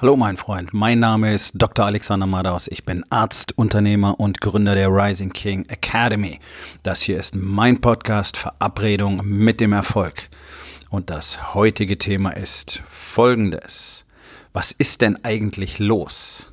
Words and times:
Hallo 0.00 0.14
mein 0.14 0.36
Freund, 0.36 0.72
mein 0.72 1.00
Name 1.00 1.34
ist 1.34 1.54
Dr. 1.56 1.84
Alexander 1.84 2.28
Madaus. 2.28 2.68
Ich 2.68 2.84
bin 2.84 3.04
Arzt, 3.10 3.58
Unternehmer 3.58 4.20
und 4.20 4.40
Gründer 4.40 4.76
der 4.76 4.90
Rising 4.90 5.32
King 5.32 5.64
Academy. 5.68 6.38
Das 6.84 7.02
hier 7.02 7.18
ist 7.18 7.34
mein 7.34 7.80
Podcast 7.80 8.36
Verabredung 8.36 9.22
mit 9.24 9.58
dem 9.58 9.72
Erfolg. 9.72 10.28
Und 10.88 11.10
das 11.10 11.52
heutige 11.52 11.98
Thema 11.98 12.30
ist 12.30 12.80
folgendes. 12.86 14.06
Was 14.52 14.70
ist 14.70 15.02
denn 15.02 15.18
eigentlich 15.24 15.80
los? 15.80 16.52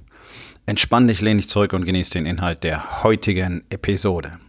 Entspann 0.65 1.07
dich, 1.07 1.21
lehn 1.21 1.37
dich 1.37 1.47
zurück 1.47 1.73
und 1.73 1.85
genieß 1.85 2.09
den 2.09 2.25
Inhalt 2.25 2.63
der 2.63 3.03
heutigen 3.03 3.63
Episode. 3.69 4.39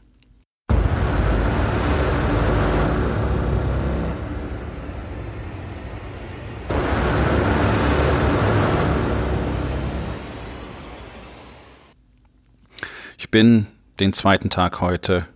Bin 13.36 13.66
den 14.00 14.14
zweiten 14.14 14.48
Tag 14.48 14.80
heute 14.80 15.26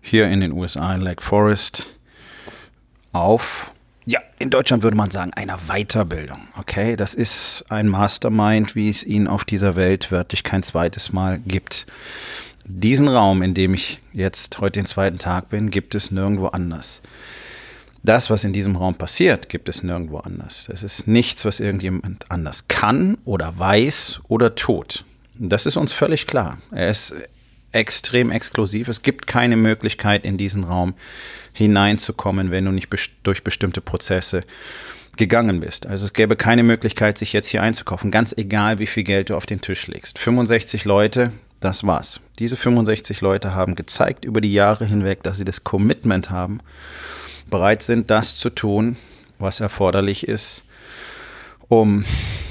hier 0.00 0.26
in 0.30 0.40
den 0.40 0.52
USA 0.52 0.94
in 0.94 1.02
Lake 1.02 1.22
Forest 1.22 1.84
auf, 3.12 3.72
ja, 4.06 4.20
in 4.38 4.48
Deutschland 4.48 4.82
würde 4.82 4.96
man 4.96 5.10
sagen, 5.10 5.34
einer 5.34 5.58
Weiterbildung. 5.68 6.48
Okay, 6.56 6.96
das 6.96 7.12
ist 7.12 7.66
ein 7.68 7.88
Mastermind, 7.88 8.74
wie 8.74 8.88
es 8.88 9.04
ihn 9.04 9.28
auf 9.28 9.44
dieser 9.44 9.76
Welt 9.76 10.10
wörtlich 10.10 10.44
kein 10.44 10.62
zweites 10.62 11.12
Mal 11.12 11.40
gibt. 11.40 11.84
Diesen 12.64 13.06
Raum, 13.06 13.42
in 13.42 13.52
dem 13.52 13.74
ich 13.74 14.00
jetzt 14.14 14.58
heute 14.60 14.80
den 14.80 14.86
zweiten 14.86 15.18
Tag 15.18 15.50
bin, 15.50 15.68
gibt 15.68 15.94
es 15.94 16.10
nirgendwo 16.10 16.46
anders. 16.46 17.02
Das, 18.02 18.30
was 18.30 18.44
in 18.44 18.54
diesem 18.54 18.76
Raum 18.76 18.94
passiert, 18.94 19.50
gibt 19.50 19.68
es 19.68 19.82
nirgendwo 19.82 20.20
anders. 20.20 20.70
Es 20.72 20.82
ist 20.82 21.06
nichts, 21.06 21.44
was 21.44 21.60
irgendjemand 21.60 22.30
anders 22.30 22.66
kann 22.68 23.18
oder 23.26 23.58
weiß 23.58 24.22
oder 24.28 24.54
tut. 24.54 25.04
Das 25.34 25.66
ist 25.66 25.76
uns 25.76 25.92
völlig 25.92 26.26
klar. 26.26 26.56
Er 26.70 26.88
ist 26.88 27.14
extrem 27.72 28.30
exklusiv. 28.30 28.88
Es 28.88 29.02
gibt 29.02 29.26
keine 29.26 29.56
Möglichkeit, 29.56 30.24
in 30.24 30.36
diesen 30.36 30.64
Raum 30.64 30.94
hineinzukommen, 31.52 32.50
wenn 32.50 32.64
du 32.64 32.70
nicht 32.70 32.88
durch 33.22 33.42
bestimmte 33.44 33.80
Prozesse 33.80 34.44
gegangen 35.16 35.60
bist. 35.60 35.86
Also 35.86 36.06
es 36.06 36.12
gäbe 36.12 36.36
keine 36.36 36.62
Möglichkeit, 36.62 37.18
sich 37.18 37.32
jetzt 37.32 37.48
hier 37.48 37.62
einzukaufen, 37.62 38.10
ganz 38.10 38.34
egal, 38.36 38.78
wie 38.78 38.86
viel 38.86 39.02
Geld 39.02 39.30
du 39.30 39.36
auf 39.36 39.46
den 39.46 39.60
Tisch 39.60 39.86
legst. 39.86 40.18
65 40.18 40.84
Leute, 40.84 41.32
das 41.60 41.86
war's. 41.86 42.20
Diese 42.38 42.56
65 42.56 43.20
Leute 43.20 43.54
haben 43.54 43.74
gezeigt 43.74 44.24
über 44.24 44.40
die 44.40 44.52
Jahre 44.52 44.86
hinweg, 44.86 45.22
dass 45.22 45.36
sie 45.36 45.44
das 45.44 45.64
Commitment 45.64 46.30
haben, 46.30 46.60
bereit 47.50 47.82
sind, 47.82 48.10
das 48.10 48.36
zu 48.36 48.48
tun, 48.48 48.96
was 49.38 49.60
erforderlich 49.60 50.26
ist, 50.26 50.64
um 51.68 52.04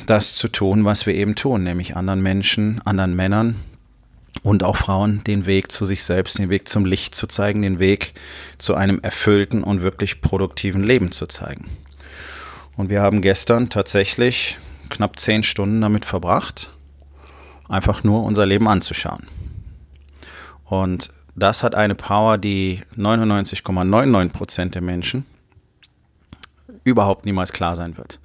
das 0.05 0.35
zu 0.35 0.47
tun, 0.47 0.85
was 0.85 1.05
wir 1.07 1.15
eben 1.15 1.35
tun, 1.35 1.63
nämlich 1.63 1.95
anderen 1.95 2.21
Menschen, 2.21 2.81
anderen 2.85 3.15
Männern 3.15 3.55
und 4.43 4.63
auch 4.63 4.77
Frauen 4.77 5.23
den 5.23 5.45
Weg 5.45 5.71
zu 5.71 5.85
sich 5.85 6.03
selbst, 6.03 6.39
den 6.39 6.49
Weg 6.49 6.67
zum 6.67 6.85
Licht 6.85 7.15
zu 7.15 7.27
zeigen, 7.27 7.61
den 7.61 7.79
Weg 7.79 8.13
zu 8.57 8.75
einem 8.75 8.99
erfüllten 9.01 9.63
und 9.63 9.81
wirklich 9.81 10.21
produktiven 10.21 10.83
Leben 10.83 11.11
zu 11.11 11.27
zeigen. 11.27 11.69
Und 12.77 12.89
wir 12.89 13.01
haben 13.01 13.21
gestern 13.21 13.69
tatsächlich 13.69 14.57
knapp 14.89 15.19
zehn 15.19 15.43
Stunden 15.43 15.81
damit 15.81 16.05
verbracht, 16.05 16.71
einfach 17.69 18.03
nur 18.03 18.23
unser 18.23 18.45
Leben 18.45 18.67
anzuschauen. 18.67 19.27
Und 20.65 21.11
das 21.35 21.63
hat 21.63 21.75
eine 21.75 21.95
Power, 21.95 22.37
die 22.37 22.81
99,99 22.97 24.29
Prozent 24.29 24.75
der 24.75 24.81
Menschen 24.81 25.25
überhaupt 26.83 27.25
niemals 27.25 27.53
klar 27.53 27.75
sein 27.75 27.97
wird 27.97 28.19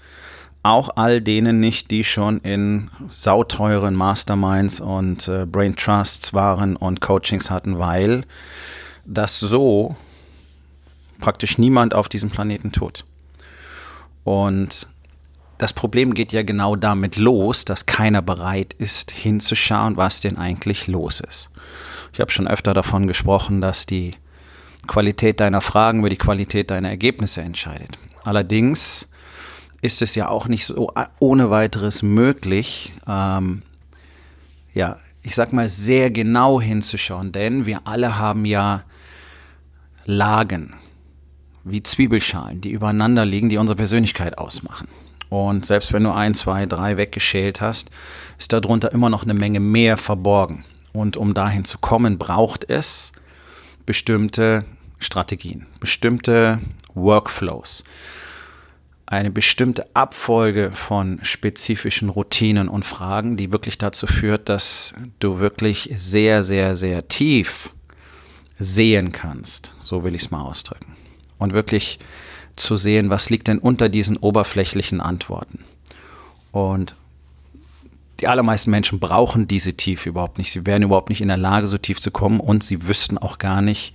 auch 0.67 0.91
all 0.97 1.21
denen 1.21 1.61
nicht, 1.61 1.91
die 1.91 2.03
schon 2.05 2.39
in 2.41 2.91
sauteuren 3.07 3.95
Masterminds 3.95 4.81
und 4.81 5.29
äh, 5.29 5.47
Brain 5.47 5.77
Trusts 5.77 6.35
waren 6.35 6.77
und 6.77 7.01
Coachings 7.01 7.51
hatten, 7.51 7.79
weil 7.79 8.25
das 9.05 9.39
so 9.39 9.97
praktisch 11.21 11.59
niemand 11.59 11.95
auf 11.95 12.09
diesem 12.09 12.31
Planeten 12.31 12.73
tut. 12.73 13.05
Und 14.25 14.89
das 15.59 15.73
Problem 15.73 16.15
geht 16.15 16.33
ja 16.33 16.43
genau 16.43 16.77
damit 16.77 17.17
los, 17.17 17.65
dass 17.65 17.87
keiner 17.87 18.21
bereit 18.21 18.75
ist, 18.75 19.13
hinzuschauen, 19.13 19.97
was 19.97 20.21
denn 20.21 20.37
eigentlich 20.37 20.89
los 20.89 21.21
ist. 21.21 21.49
Ich 22.13 22.21
habe 22.21 22.31
schon 22.31 22.49
öfter 22.49 22.75
davon 22.75 23.07
gesprochen, 23.07 23.61
dass 23.61 23.87
die 23.87 24.15
Qualität 24.87 25.41
deiner 25.41 25.61
Fragen 25.61 26.01
über 26.01 26.09
die 26.09 26.19
Qualität 26.19 26.71
deiner 26.71 26.91
Ergebnisse 26.91 27.41
entscheidet. 27.41 27.91
Allerdings 28.25 29.09
ist 29.87 30.03
es 30.03 30.17
ja 30.17 30.29
auch 30.29 30.49
nicht 30.49 30.67
so 30.67 30.93
ohne 31.21 31.51
weiteres 31.51 32.03
möglich, 32.03 32.93
ähm, 33.07 33.63
ja, 34.75 34.99
ich 35.23 35.35
sag 35.35 35.53
mal, 35.53 35.69
sehr 35.69 36.11
genau 36.11 36.61
hinzuschauen, 36.61 37.33
denn 37.33 37.67
wir 37.67 37.81
alle 37.87 38.19
haben 38.19 38.45
ja 38.45 38.83
Lagen, 40.05 40.75
wie 41.65 41.83
Zwiebelschalen, 41.83 42.61
die 42.61 42.71
übereinander 42.71 43.25
liegen, 43.25 43.49
die 43.49 43.57
unsere 43.57 43.77
Persönlichkeit 43.77 44.39
ausmachen. 44.39 44.89
Und 45.29 45.67
selbst 45.67 45.93
wenn 45.93 46.05
du 46.05 46.13
ein, 46.13 46.35
zwei, 46.35 46.67
drei 46.67 46.97
weggeschält 46.97 47.61
hast, 47.61 47.91
ist 48.39 48.53
darunter 48.53 48.93
immer 48.93 49.11
noch 49.11 49.23
eine 49.23 49.35
Menge 49.35 49.59
mehr 49.59 49.97
verborgen. 49.97 50.65
Und 50.93 51.17
um 51.17 51.35
dahin 51.35 51.65
zu 51.65 51.79
kommen, 51.79 52.19
braucht 52.19 52.69
es 52.69 53.13
bestimmte 53.85 54.65
Strategien, 54.99 55.67
bestimmte 55.81 56.59
Workflows 56.95 57.83
eine 59.07 59.31
bestimmte 59.31 59.87
Abfolge 59.95 60.73
von 60.73 61.21
spezifischen 61.23 62.09
Routinen 62.09 62.69
und 62.69 62.85
Fragen, 62.85 63.37
die 63.37 63.53
wirklich 63.53 63.79
dazu 63.79 64.07
führt, 64.07 64.49
dass 64.49 64.95
du 65.21 65.39
wirklich 65.39 65.91
sehr, 65.95 66.43
sehr, 66.43 66.75
sehr 66.77 67.07
tief 67.07 67.71
sehen 68.59 69.13
kannst. 69.13 69.75
So 69.81 70.03
will 70.03 70.15
ich 70.15 70.23
es 70.23 70.31
mal 70.33 70.43
ausdrücken. 70.43 70.97
Und 71.39 71.53
wirklich 71.53 72.01
zu 72.57 72.77
sehen, 72.77 73.11
was 73.11 73.31
liegt 73.31 73.47
denn 73.49 73.59
unter 73.59 73.89
diesen 73.89 74.17
oberflächlichen 74.17 75.01
Antworten. 75.01 75.61
Und 76.51 76.95
die 78.21 78.29
allermeisten 78.29 78.71
Menschen 78.71 78.99
brauchen 78.99 79.47
diese 79.47 79.75
Tiefe 79.75 80.09
überhaupt 80.09 80.39
nicht. 80.39 80.51
Sie 80.51 80.67
wären 80.67 80.83
überhaupt 80.83 81.11
nicht 81.11 81.21
in 81.21 81.29
der 81.29 81.37
Lage, 81.37 81.67
so 81.67 81.79
tief 81.79 82.01
zu 82.01 82.11
kommen 82.11 82.41
und 82.41 82.65
sie 82.65 82.89
wüssten 82.89 83.19
auch 83.19 83.39
gar 83.39 83.61
nicht, 83.61 83.95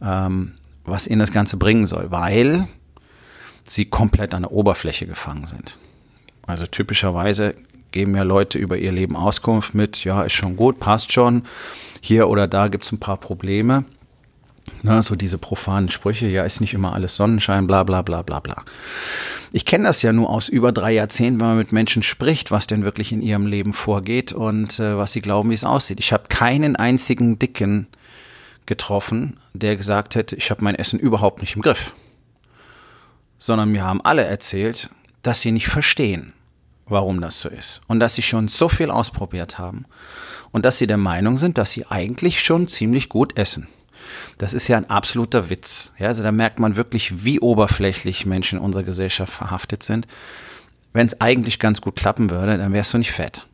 ähm, 0.00 0.54
was 0.84 1.08
ihnen 1.08 1.18
das 1.18 1.32
Ganze 1.32 1.56
bringen 1.56 1.86
soll, 1.86 2.10
weil 2.10 2.68
sie 3.68 3.84
komplett 3.86 4.34
an 4.34 4.42
der 4.42 4.52
Oberfläche 4.52 5.06
gefangen 5.06 5.46
sind. 5.46 5.78
Also 6.46 6.66
typischerweise 6.66 7.54
geben 7.90 8.16
ja 8.16 8.22
Leute 8.22 8.58
über 8.58 8.76
ihr 8.76 8.92
Leben 8.92 9.16
Auskunft 9.16 9.74
mit, 9.74 10.04
ja, 10.04 10.22
ist 10.22 10.32
schon 10.32 10.56
gut, 10.56 10.80
passt 10.80 11.12
schon, 11.12 11.42
hier 12.00 12.28
oder 12.28 12.46
da 12.48 12.68
gibt 12.68 12.84
es 12.84 12.92
ein 12.92 13.00
paar 13.00 13.18
Probleme. 13.18 13.84
Ne, 14.82 15.02
so 15.02 15.16
diese 15.16 15.38
profanen 15.38 15.88
Sprüche, 15.88 16.28
ja, 16.28 16.44
ist 16.44 16.60
nicht 16.60 16.74
immer 16.74 16.92
alles 16.92 17.16
Sonnenschein, 17.16 17.66
bla 17.66 17.82
bla 17.84 18.02
bla 18.02 18.22
bla 18.22 18.38
bla. 18.38 18.64
Ich 19.50 19.64
kenne 19.64 19.84
das 19.84 20.02
ja 20.02 20.12
nur 20.12 20.30
aus 20.30 20.48
über 20.48 20.72
drei 20.72 20.92
Jahrzehnten, 20.92 21.40
wenn 21.40 21.48
man 21.48 21.58
mit 21.58 21.72
Menschen 21.72 22.02
spricht, 22.02 22.50
was 22.50 22.66
denn 22.66 22.84
wirklich 22.84 23.10
in 23.10 23.22
ihrem 23.22 23.46
Leben 23.46 23.72
vorgeht 23.72 24.32
und 24.32 24.78
äh, 24.78 24.96
was 24.96 25.12
sie 25.12 25.22
glauben, 25.22 25.50
wie 25.50 25.54
es 25.54 25.64
aussieht. 25.64 26.00
Ich 26.00 26.12
habe 26.12 26.24
keinen 26.28 26.76
einzigen 26.76 27.38
Dicken 27.38 27.86
getroffen, 28.66 29.38
der 29.54 29.76
gesagt 29.76 30.14
hätte, 30.14 30.36
ich 30.36 30.50
habe 30.50 30.62
mein 30.62 30.74
Essen 30.74 31.00
überhaupt 31.00 31.40
nicht 31.40 31.56
im 31.56 31.62
Griff 31.62 31.94
sondern 33.38 33.70
mir 33.70 33.84
haben 33.84 34.04
alle 34.04 34.24
erzählt, 34.24 34.90
dass 35.22 35.40
sie 35.40 35.52
nicht 35.52 35.68
verstehen, 35.68 36.32
warum 36.86 37.20
das 37.20 37.40
so 37.40 37.48
ist. 37.48 37.80
Und 37.86 38.00
dass 38.00 38.14
sie 38.14 38.22
schon 38.22 38.48
so 38.48 38.68
viel 38.68 38.90
ausprobiert 38.90 39.58
haben. 39.58 39.86
Und 40.50 40.64
dass 40.64 40.78
sie 40.78 40.86
der 40.86 40.96
Meinung 40.96 41.36
sind, 41.36 41.58
dass 41.58 41.72
sie 41.72 41.86
eigentlich 41.86 42.40
schon 42.40 42.68
ziemlich 42.68 43.08
gut 43.08 43.36
essen. 43.36 43.68
Das 44.38 44.54
ist 44.54 44.68
ja 44.68 44.76
ein 44.76 44.88
absoluter 44.88 45.50
Witz. 45.50 45.92
Ja, 45.98 46.08
also 46.08 46.22
da 46.22 46.32
merkt 46.32 46.58
man 46.58 46.76
wirklich, 46.76 47.24
wie 47.24 47.40
oberflächlich 47.40 48.24
Menschen 48.26 48.58
in 48.58 48.64
unserer 48.64 48.84
Gesellschaft 48.84 49.32
verhaftet 49.32 49.82
sind. 49.82 50.06
Wenn 50.92 51.06
es 51.06 51.20
eigentlich 51.20 51.58
ganz 51.58 51.80
gut 51.80 51.96
klappen 51.96 52.30
würde, 52.30 52.56
dann 52.56 52.72
wärst 52.72 52.94
du 52.94 52.98
nicht 52.98 53.12
fett. 53.12 53.46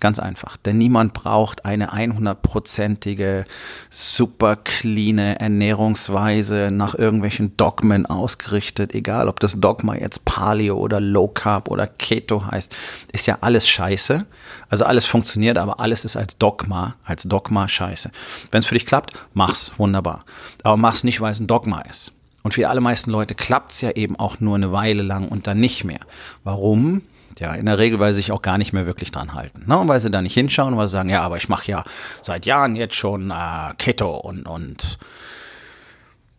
Ganz 0.00 0.18
einfach. 0.18 0.56
Denn 0.56 0.78
niemand 0.78 1.12
braucht 1.12 1.66
eine 1.66 1.92
100-prozentige, 1.92 3.44
super 3.90 4.56
clean 4.56 5.18
Ernährungsweise 5.18 6.70
nach 6.72 6.94
irgendwelchen 6.94 7.54
Dogmen 7.58 8.06
ausgerichtet. 8.06 8.94
Egal, 8.94 9.28
ob 9.28 9.40
das 9.40 9.60
Dogma 9.60 9.94
jetzt 9.94 10.24
Paleo 10.24 10.78
oder 10.78 11.00
Low 11.00 11.28
Carb 11.28 11.68
oder 11.68 11.86
Keto 11.86 12.46
heißt. 12.50 12.74
Ist 13.12 13.26
ja 13.26 13.38
alles 13.42 13.68
scheiße. 13.68 14.24
Also 14.70 14.86
alles 14.86 15.04
funktioniert, 15.04 15.58
aber 15.58 15.80
alles 15.80 16.06
ist 16.06 16.16
als 16.16 16.38
Dogma, 16.38 16.96
als 17.04 17.24
Dogma 17.24 17.68
scheiße. 17.68 18.10
Wenn 18.50 18.60
es 18.60 18.66
für 18.66 18.74
dich 18.74 18.86
klappt, 18.86 19.12
mach's. 19.34 19.70
Wunderbar. 19.76 20.24
Aber 20.62 20.78
mach's 20.78 21.04
nicht, 21.04 21.20
weil 21.20 21.32
es 21.32 21.40
ein 21.40 21.46
Dogma 21.46 21.82
ist. 21.82 22.12
Und 22.42 22.54
für 22.54 22.60
die 22.60 22.66
allermeisten 22.66 23.10
Leute 23.10 23.34
klappt's 23.34 23.82
ja 23.82 23.90
eben 23.90 24.16
auch 24.16 24.40
nur 24.40 24.54
eine 24.54 24.72
Weile 24.72 25.02
lang 25.02 25.28
und 25.28 25.46
dann 25.46 25.60
nicht 25.60 25.84
mehr. 25.84 26.00
Warum? 26.42 27.02
Ja, 27.38 27.54
in 27.54 27.66
der 27.66 27.78
Regel, 27.78 27.98
weil 28.00 28.12
sie 28.12 28.18
sich 28.18 28.32
auch 28.32 28.42
gar 28.42 28.58
nicht 28.58 28.72
mehr 28.72 28.86
wirklich 28.86 29.12
dran 29.12 29.34
halten. 29.34 29.64
Ne? 29.66 29.78
Und 29.78 29.88
weil 29.88 30.00
sie 30.00 30.10
da 30.10 30.20
nicht 30.20 30.34
hinschauen, 30.34 30.76
weil 30.76 30.88
sie 30.88 30.92
sagen, 30.92 31.08
ja, 31.08 31.22
aber 31.22 31.36
ich 31.36 31.48
mache 31.48 31.70
ja 31.70 31.84
seit 32.20 32.44
Jahren 32.44 32.74
jetzt 32.74 32.94
schon 32.94 33.30
äh, 33.30 33.72
Keto 33.78 34.16
und, 34.16 34.46
und 34.46 34.98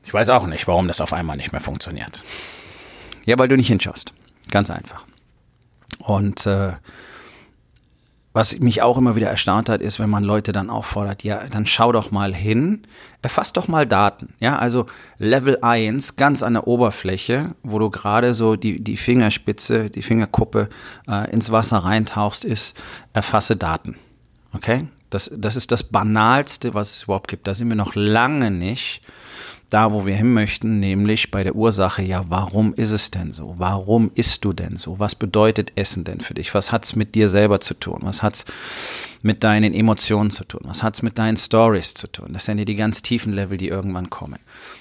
ich 0.06 0.14
weiß 0.14 0.30
auch 0.30 0.46
nicht, 0.46 0.68
warum 0.68 0.88
das 0.88 1.02
auf 1.02 1.14
einmal 1.14 1.38
nicht 1.38 1.52
mehr 1.52 1.62
funktioniert. 1.62 2.24
Ja, 3.26 3.38
weil 3.40 3.48
du 3.48 3.56
nicht 3.56 3.68
hinschaust. 3.68 4.14
Ganz 4.50 4.70
einfach. 4.70 5.06
Und 6.00 6.46
äh, 6.46 6.74
was 8.34 8.60
mich 8.60 8.82
auch 8.82 8.98
immer 8.98 9.16
wieder 9.16 9.30
erstaunt 9.30 9.68
hat, 9.68 9.82
ist, 9.82 10.00
wenn 10.00 10.10
man 10.10 10.24
Leute 10.24 10.54
dann 10.54 10.70
auffordert, 10.70 11.24
ja, 11.24 11.44
dann 11.50 11.66
schau 11.66 11.92
doch 11.92 12.12
mal 12.12 12.34
hin, 12.34 12.84
erfass 13.22 13.52
doch 13.52 13.68
mal 13.68 13.86
Daten. 13.86 14.34
Ja, 14.40 14.58
also 14.58 14.86
Level 15.18 15.58
1, 15.62 16.16
ganz 16.16 16.42
an 16.42 16.54
der 16.54 16.66
Oberfläche, 16.68 17.56
wo 17.64 17.78
du 17.78 17.90
gerade 17.90 18.34
so 18.34 18.56
die, 18.56 18.82
die 18.82 18.96
Fingerspitze, 18.96 19.90
die 19.90 20.02
Fingerkuppe 20.02 20.70
äh, 21.10 21.30
ins 21.32 21.52
Wasser 21.52 21.80
reintauchst, 21.80 22.46
ist, 22.46 22.82
erfasse 23.14 23.58
Daten. 23.58 23.98
Okay? 24.54 24.88
Das, 25.10 25.30
das 25.36 25.58
ist 25.58 25.74
das 25.74 25.84
Banalste, 25.84 26.74
was 26.74 26.92
es 26.92 27.04
überhaupt 27.04 27.28
gibt. 27.28 27.48
Da 27.48 27.54
sind 27.54 27.68
wir 27.68 27.76
noch 27.76 27.96
lange 27.96 28.50
nicht 28.50 29.02
da, 29.72 29.94
wo 29.94 30.06
wir 30.06 30.16
hin 30.16 30.34
möchten, 30.34 30.82
nämlich 30.82 31.32
bei 31.32 31.44
der 31.44 31.56
Ursache, 31.56 32.02
ja, 32.02 32.26
warum 32.28 32.74
ist 32.74 32.92
es 32.92 33.10
denn 33.10 33.32
so? 33.32 33.56
Warum 33.58 34.12
isst 34.16 34.44
du 34.44 34.52
denn 34.52 34.76
so? 34.76 35.00
Was 35.00 35.16
bedeutet 35.16 35.72
Essen 35.76 36.04
denn 36.04 36.20
für 36.20 36.34
dich? 36.34 36.54
Was 36.54 36.74
hat's 36.74 36.96
mit 36.96 37.16
dir 37.16 37.30
selber 37.30 37.62
zu 37.62 37.74
tun? 37.74 38.00
Was 38.02 38.22
hat's 38.22 38.46
mit 39.22 39.46
deinen 39.46 39.74
Emotionen 39.74 40.30
zu 40.30 40.44
tun? 40.44 40.60
Was 40.66 40.84
hat's 40.84 41.02
mit 41.02 41.18
deinen 41.18 41.38
Stories 41.38 41.94
zu 41.94 42.08
tun? 42.08 42.34
Das 42.34 42.44
sind 42.44 42.58
ja 42.58 42.66
die 42.66 42.76
ganz 42.76 43.02
tiefen 43.02 43.32
Level, 43.32 43.58
die 43.58 43.70
irgendwann 43.70 44.10
kommen. 44.10 44.40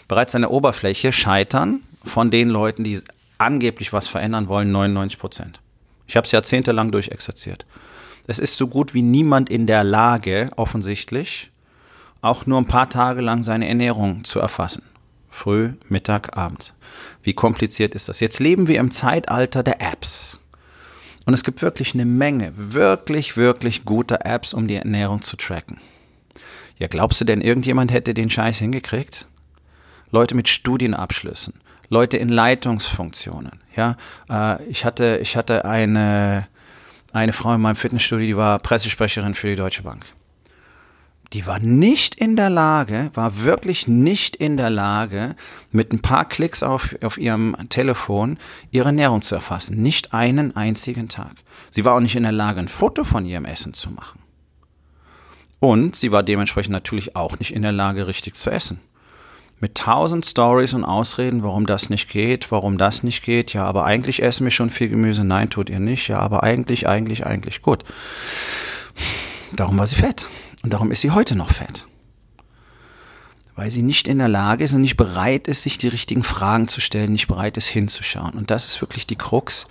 Bereits 0.09 0.35
an 0.35 0.43
der 0.43 0.51
Oberfläche 0.51 1.13
scheitern 1.13 1.81
von 2.05 2.33
den 2.33 2.49
Leuten, 2.49 2.83
die 2.83 3.01
angeblich 3.39 3.93
was 3.93 4.09
verändern 4.09 4.49
wollen, 4.49 4.73
99 4.73 5.21
Prozent. 5.21 5.61
Ich 6.09 6.17
habe 6.17 6.25
es 6.25 6.33
jahrzehntelang 6.33 6.91
durchexerziert. 6.91 7.65
Es 8.27 8.41
ist 8.41 8.57
so 8.57 8.67
gut 8.67 8.93
wie 8.93 9.03
niemand 9.03 9.51
in 9.51 9.69
der 9.69 9.85
Lage, 9.85 10.51
offensichtlich, 10.57 11.50
auch 12.23 12.47
nur 12.47 12.59
ein 12.59 12.67
paar 12.67 12.89
Tage 12.89 13.21
lang 13.21 13.43
seine 13.43 13.69
Ernährung 13.69 14.25
zu 14.25 14.41
erfassen. 14.41 14.83
Früh, 15.31 15.73
Mittag, 15.89 16.37
Abend. 16.37 16.75
Wie 17.23 17.35
kompliziert 17.35 17.95
ist 17.95 18.09
das? 18.09 18.21
Jetzt 18.21 18.41
leben 18.41 18.69
wir 18.69 18.81
im 18.81 18.91
Zeitalter 18.91 19.63
der 19.63 19.81
Apps. 19.81 20.39
Und 21.25 21.35
es 21.35 21.45
gibt 21.45 21.63
wirklich 21.63 21.95
eine 21.95 22.05
Menge, 22.05 22.53
wirklich, 22.57 23.37
wirklich 23.37 23.85
gute 23.85 24.25
Apps, 24.25 24.53
um 24.53 24.67
die 24.67 24.77
Ernährung 24.77 25.23
zu 25.23 25.37
tracken. 25.37 25.79
Ja, 26.79 26.89
glaubst 26.89 27.21
du 27.21 27.25
denn, 27.25 27.41
irgendjemand 27.41 27.93
hätte 27.93 28.15
den 28.15 28.31
Scheiß 28.31 28.59
hingekriegt? 28.59 29.27
Leute 30.11 30.35
mit 30.35 30.49
Studienabschlüssen, 30.49 31.61
Leute 31.89 32.17
in 32.17 32.31
Leitungsfunktionen. 32.31 33.61
Ja, 33.77 33.97
äh, 34.29 34.63
ich 34.65 34.85
hatte, 34.85 35.21
ich 35.23 35.37
hatte 35.37 35.65
eine, 35.65 36.49
eine 37.13 37.33
Frau 37.33 37.55
in 37.55 37.61
meinem 37.61 37.77
Fitnessstudio, 37.77 38.27
die 38.27 38.37
war 38.37 38.59
Pressesprecherin 38.59 39.35
für 39.35 39.49
die 39.49 39.57
Deutsche 39.57 39.83
Bank 39.83 40.07
die 41.33 41.47
war 41.47 41.61
nicht 41.61 42.17
in 42.17 42.35
der 42.35 42.51
Lage, 42.51 43.11
war 43.15 43.43
wirklich 43.43 43.87
nicht 43.87 44.35
in 44.35 44.57
der 44.57 44.71
Lage, 44.71 45.37
mit 45.71 45.93
ein 45.93 46.01
paar 46.01 46.25
Klicks 46.25 46.63
auf, 46.63 46.97
auf 47.03 47.19
ihrem 47.19 47.57
Telefon 47.69 48.39
ihre 48.73 48.87
Ernährung 48.87 49.23
zu 49.23 49.37
erfassen. 49.37 49.81
Nicht 49.81 50.13
einen 50.13 50.57
einzigen 50.57 51.09
Tag. 51.09 51.35
Sie 51.71 51.85
war 51.85 51.95
auch 51.95 52.01
nicht 52.01 52.17
in 52.17 52.25
der 52.25 52.33
Lage, 52.33 52.59
ein 52.59 52.69
Foto 52.69 53.05
von 53.05 53.25
ihrem 53.25 53.45
Essen 53.45 53.75
zu 53.75 53.91
machen. 53.91 54.21
Und 55.61 55.95
sie 55.95 56.11
war 56.11 56.23
dementsprechend 56.23 56.73
natürlich 56.73 57.15
auch 57.15 57.39
nicht 57.39 57.55
in 57.55 57.63
der 57.63 57.73
Lage, 57.73 58.07
richtig 58.09 58.35
zu 58.35 58.51
essen. 58.51 58.81
Mit 59.61 59.77
tausend 59.77 60.25
Stories 60.25 60.73
und 60.73 60.85
Ausreden, 60.85 61.43
warum 61.43 61.67
das 61.67 61.91
nicht 61.91 62.09
geht, 62.09 62.51
warum 62.51 62.79
das 62.79 63.03
nicht 63.03 63.23
geht. 63.23 63.53
Ja, 63.53 63.67
aber 63.67 63.85
eigentlich 63.85 64.23
essen 64.23 64.45
wir 64.45 64.51
schon 64.51 64.71
viel 64.71 64.89
Gemüse. 64.89 65.23
Nein, 65.23 65.51
tut 65.51 65.69
ihr 65.69 65.81
nicht. 65.81 66.09
Ja, 66.09 66.19
aber 66.19 66.43
eigentlich, 66.43 66.89
eigentlich, 66.89 67.27
eigentlich 67.27 67.61
gut. 67.61 67.85
Darum 69.53 69.79
war 69.79 69.87
sie 69.87 69.97
fett. 69.97 70.27
Und 70.63 70.73
darum 70.73 70.91
ist 70.91 71.01
sie 71.01 71.11
heute 71.11 71.37
noch 71.37 71.51
fett. 71.51 71.87
Weil 73.57 73.71
sie 73.71 73.83
nicht 73.83 74.09
in 74.09 74.19
der 74.19 74.29
Lage 74.29 74.65
ist 74.65 74.73
und 74.73 74.81
nicht 74.81 74.97
bereit 74.97 75.49
ist, 75.49 75.63
sich 75.63 75.79
die 75.79 75.89
richtigen 75.89 76.23
Fragen 76.23 76.69
zu 76.69 76.81
stellen, 76.81 77.13
nicht 77.13 77.29
bereit 77.29 77.57
ist 77.57 77.67
hinzuschauen. 77.67 78.35
Und 78.35 78.51
das 78.51 78.67
ist 78.67 78.81
wirklich 78.81 79.07
die 79.07 79.17
Krux. 79.17 79.67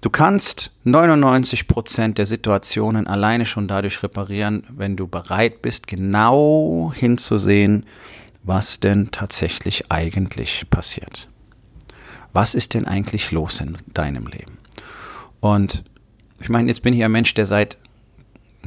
Du 0.00 0.10
kannst 0.10 0.72
99 0.84 1.66
Prozent 1.66 2.18
der 2.18 2.26
Situationen 2.26 3.06
alleine 3.06 3.46
schon 3.46 3.68
dadurch 3.68 4.02
reparieren, 4.02 4.64
wenn 4.68 4.96
du 4.96 5.06
bereit 5.06 5.62
bist, 5.62 5.86
genau 5.86 6.92
hinzusehen, 6.94 7.86
was 8.42 8.80
denn 8.80 9.10
tatsächlich 9.10 9.90
eigentlich 9.90 10.66
passiert. 10.68 11.28
Was 12.34 12.54
ist 12.54 12.74
denn 12.74 12.86
eigentlich 12.86 13.30
los 13.30 13.60
in 13.60 13.78
deinem 13.94 14.26
Leben? 14.26 14.58
Und 15.40 15.84
ich 16.40 16.48
meine, 16.48 16.68
jetzt 16.68 16.82
bin 16.82 16.92
ich 16.92 17.02
ein 17.02 17.12
Mensch, 17.12 17.32
der 17.32 17.46
seit 17.46 17.78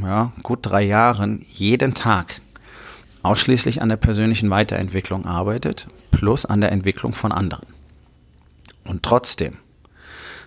ja, 0.01 0.31
gut 0.43 0.59
drei 0.61 0.83
Jahren 0.83 1.45
jeden 1.49 1.93
Tag 1.93 2.41
ausschließlich 3.23 3.81
an 3.81 3.89
der 3.89 3.97
persönlichen 3.97 4.49
Weiterentwicklung 4.49 5.25
arbeitet, 5.25 5.87
plus 6.11 6.45
an 6.45 6.61
der 6.61 6.71
Entwicklung 6.71 7.13
von 7.13 7.31
anderen. 7.31 7.67
Und 8.85 9.03
trotzdem, 9.03 9.57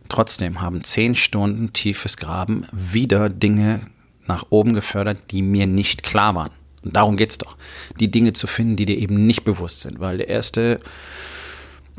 trotzdem 0.09 0.61
haben 0.61 0.83
zehn 0.83 1.15
Stunden 1.15 1.73
tiefes 1.73 2.17
Graben 2.17 2.67
wieder 2.73 3.29
Dinge 3.29 3.81
nach 4.27 4.47
oben 4.51 4.75
gefördert, 4.75 5.19
die 5.31 5.43
mir 5.43 5.67
nicht 5.67 6.03
klar 6.03 6.35
waren. 6.35 6.53
Und 6.83 6.97
darum 6.97 7.17
geht 7.17 7.31
es 7.31 7.39
doch, 7.39 7.57
die 7.99 8.11
Dinge 8.11 8.33
zu 8.33 8.47
finden, 8.47 8.77
die 8.77 8.87
dir 8.87 8.97
eben 8.97 9.27
nicht 9.27 9.45
bewusst 9.45 9.81
sind. 9.81 10.01
Weil 10.01 10.19
der 10.19 10.29
erste, 10.29 10.81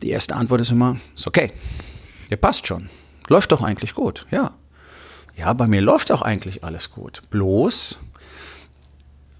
die 0.01 0.09
erste 0.09 0.35
Antwort 0.35 0.61
ist 0.61 0.71
immer, 0.71 0.97
ist 1.15 1.27
okay, 1.27 1.51
der 2.31 2.37
passt 2.37 2.65
schon. 2.65 2.89
Läuft 3.27 3.51
doch 3.51 3.61
eigentlich 3.61 3.93
gut, 3.93 4.25
ja. 4.31 4.53
Ja, 5.35 5.53
bei 5.53 5.67
mir 5.67 5.81
läuft 5.81 6.11
auch 6.11 6.21
eigentlich 6.21 6.63
alles 6.63 6.91
gut. 6.91 7.21
Bloß 7.29 7.97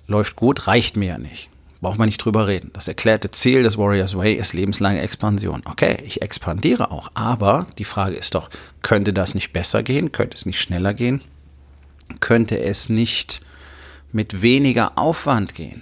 läuft 0.07 0.35
gut, 0.35 0.67
reicht 0.67 0.97
mir 0.97 1.09
ja 1.09 1.17
nicht. 1.17 1.49
Braucht 1.79 1.97
man 1.97 2.07
nicht 2.07 2.23
drüber 2.23 2.45
reden. 2.45 2.69
Das 2.73 2.88
erklärte 2.88 3.31
Ziel 3.31 3.63
des 3.63 3.77
Warriors 3.77 4.15
Way 4.15 4.35
ist 4.35 4.53
lebenslange 4.53 5.01
Expansion. 5.01 5.63
Okay, 5.65 5.97
ich 6.05 6.21
expandiere 6.21 6.91
auch, 6.91 7.09
aber 7.15 7.65
die 7.79 7.85
Frage 7.85 8.15
ist 8.15 8.35
doch, 8.35 8.51
könnte 8.83 9.13
das 9.13 9.33
nicht 9.33 9.51
besser 9.51 9.81
gehen? 9.81 10.11
Könnte 10.11 10.38
es 10.38 10.45
nicht 10.45 10.61
schneller 10.61 10.93
gehen? 10.93 11.21
Könnte 12.19 12.59
es 12.59 12.89
nicht 12.89 13.41
mit 14.11 14.43
weniger 14.43 14.97
Aufwand 14.97 15.55
gehen? 15.55 15.81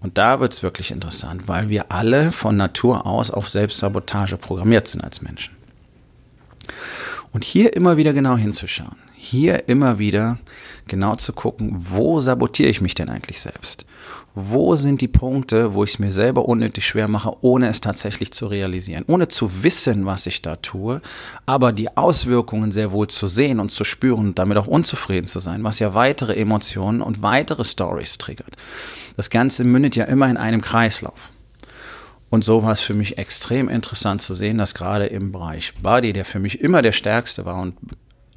Und 0.00 0.18
da 0.18 0.38
wird 0.38 0.52
es 0.52 0.62
wirklich 0.62 0.90
interessant, 0.90 1.48
weil 1.48 1.70
wir 1.70 1.90
alle 1.90 2.30
von 2.30 2.56
Natur 2.56 3.06
aus 3.06 3.30
auf 3.30 3.48
Selbstsabotage 3.48 4.36
programmiert 4.36 4.86
sind 4.86 5.02
als 5.02 5.22
Menschen. 5.22 5.56
Und 7.32 7.44
hier 7.44 7.74
immer 7.74 7.96
wieder 7.96 8.12
genau 8.12 8.36
hinzuschauen. 8.36 8.96
Hier 9.14 9.68
immer 9.68 9.98
wieder 9.98 10.38
genau 10.86 11.16
zu 11.16 11.32
gucken, 11.32 11.74
wo 11.76 12.20
sabotiere 12.20 12.68
ich 12.68 12.80
mich 12.80 12.94
denn 12.94 13.08
eigentlich 13.08 13.40
selbst? 13.40 13.84
Wo 14.34 14.76
sind 14.76 15.00
die 15.00 15.08
Punkte, 15.08 15.74
wo 15.74 15.82
ich 15.82 15.94
es 15.94 15.98
mir 15.98 16.12
selber 16.12 16.46
unnötig 16.46 16.86
schwer 16.86 17.08
mache, 17.08 17.32
ohne 17.40 17.68
es 17.68 17.80
tatsächlich 17.80 18.32
zu 18.32 18.46
realisieren, 18.46 19.04
ohne 19.08 19.26
zu 19.26 19.64
wissen, 19.64 20.06
was 20.06 20.26
ich 20.26 20.40
da 20.40 20.56
tue, 20.56 21.02
aber 21.46 21.72
die 21.72 21.96
Auswirkungen 21.96 22.70
sehr 22.70 22.92
wohl 22.92 23.08
zu 23.08 23.26
sehen 23.26 23.58
und 23.58 23.72
zu 23.72 23.82
spüren 23.82 24.28
und 24.28 24.38
damit 24.38 24.56
auch 24.56 24.68
unzufrieden 24.68 25.26
zu 25.26 25.40
sein, 25.40 25.64
was 25.64 25.80
ja 25.80 25.94
weitere 25.94 26.36
Emotionen 26.36 27.02
und 27.02 27.20
weitere 27.20 27.64
Stories 27.64 28.18
triggert. 28.18 28.56
Das 29.16 29.30
Ganze 29.30 29.64
mündet 29.64 29.96
ja 29.96 30.04
immer 30.04 30.30
in 30.30 30.36
einem 30.36 30.60
Kreislauf. 30.60 31.30
Und 32.30 32.44
so 32.44 32.62
war 32.62 32.72
es 32.72 32.80
für 32.80 32.94
mich 32.94 33.18
extrem 33.18 33.68
interessant 33.68 34.20
zu 34.20 34.34
sehen, 34.34 34.58
dass 34.58 34.74
gerade 34.74 35.06
im 35.06 35.32
Bereich 35.32 35.72
Body, 35.82 36.12
der 36.12 36.24
für 36.24 36.38
mich 36.38 36.60
immer 36.60 36.82
der 36.82 36.92
stärkste 36.92 37.44
war 37.44 37.60
und 37.60 37.74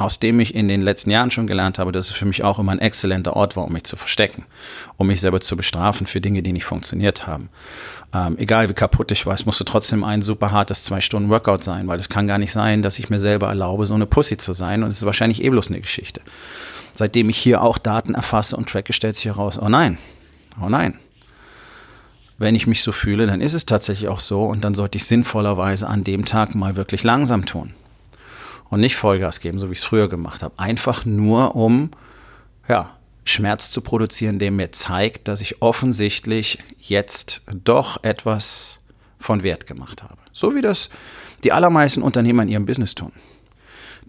aus 0.01 0.19
dem 0.19 0.39
ich 0.39 0.55
in 0.55 0.67
den 0.67 0.81
letzten 0.81 1.11
Jahren 1.11 1.31
schon 1.31 1.47
gelernt 1.47 1.77
habe, 1.77 1.91
dass 1.91 2.05
es 2.05 2.11
für 2.11 2.25
mich 2.25 2.43
auch 2.43 2.59
immer 2.59 2.71
ein 2.71 2.79
exzellenter 2.79 3.35
Ort 3.35 3.55
war, 3.55 3.65
um 3.65 3.73
mich 3.73 3.83
zu 3.83 3.95
verstecken, 3.95 4.45
um 4.97 5.07
mich 5.07 5.21
selber 5.21 5.41
zu 5.41 5.55
bestrafen 5.55 6.07
für 6.07 6.21
Dinge, 6.21 6.41
die 6.41 6.53
nicht 6.53 6.65
funktioniert 6.65 7.27
haben. 7.27 7.49
Ähm, 8.13 8.37
egal 8.39 8.67
wie 8.69 8.73
kaputt 8.73 9.11
ich 9.11 9.25
war, 9.25 9.33
es 9.33 9.45
musste 9.45 9.63
trotzdem 9.63 10.03
ein 10.03 10.21
super 10.21 10.51
hartes 10.51 10.83
zwei 10.83 11.01
Stunden 11.01 11.29
Workout 11.29 11.63
sein, 11.63 11.87
weil 11.87 11.99
es 11.99 12.09
kann 12.09 12.27
gar 12.27 12.39
nicht 12.39 12.51
sein, 12.51 12.81
dass 12.81 12.99
ich 12.99 13.09
mir 13.09 13.19
selber 13.19 13.47
erlaube, 13.47 13.85
so 13.85 13.93
eine 13.93 14.05
Pussy 14.05 14.37
zu 14.37 14.53
sein 14.53 14.83
und 14.83 14.89
es 14.89 14.97
ist 14.97 15.05
wahrscheinlich 15.05 15.43
eh 15.43 15.49
bloß 15.49 15.69
eine 15.69 15.81
Geschichte. 15.81 16.21
Seitdem 16.93 17.29
ich 17.29 17.37
hier 17.37 17.61
auch 17.61 17.77
Daten 17.77 18.15
erfasse 18.15 18.57
und 18.57 18.69
tracke, 18.69 18.93
stellt 18.93 19.15
sich 19.15 19.25
heraus, 19.25 19.59
oh 19.59 19.69
nein, 19.69 19.97
oh 20.61 20.67
nein, 20.67 20.99
wenn 22.41 22.55
ich 22.55 22.65
mich 22.65 22.81
so 22.81 22.91
fühle, 22.91 23.27
dann 23.27 23.39
ist 23.39 23.53
es 23.53 23.65
tatsächlich 23.67 24.09
auch 24.09 24.19
so 24.19 24.43
und 24.43 24.63
dann 24.63 24.73
sollte 24.73 24.97
ich 24.97 25.05
sinnvollerweise 25.05 25.87
an 25.87 26.03
dem 26.03 26.25
Tag 26.25 26.55
mal 26.55 26.75
wirklich 26.75 27.03
langsam 27.03 27.45
tun 27.45 27.73
und 28.69 28.79
nicht 28.79 28.95
Vollgas 28.95 29.39
geben, 29.39 29.59
so 29.59 29.69
wie 29.69 29.73
ich 29.73 29.79
es 29.79 29.85
früher 29.85 30.09
gemacht 30.09 30.41
habe. 30.41 30.57
Einfach 30.57 31.05
nur, 31.05 31.55
um 31.55 31.91
ja, 32.67 32.95
Schmerz 33.25 33.69
zu 33.69 33.81
produzieren, 33.81 34.39
der 34.39 34.49
mir 34.49 34.71
zeigt, 34.71 35.27
dass 35.27 35.41
ich 35.41 35.61
offensichtlich 35.61 36.57
jetzt 36.79 37.43
doch 37.63 38.03
etwas 38.03 38.79
von 39.19 39.43
Wert 39.43 39.67
gemacht 39.67 40.01
habe. 40.01 40.17
So 40.33 40.55
wie 40.55 40.61
das 40.61 40.89
die 41.43 41.51
allermeisten 41.51 42.01
Unternehmer 42.01 42.43
in 42.43 42.49
ihrem 42.49 42.65
Business 42.65 42.95
tun 42.95 43.11